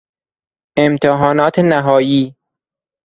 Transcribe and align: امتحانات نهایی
امتحانات 0.77 1.59
نهایی 1.59 2.35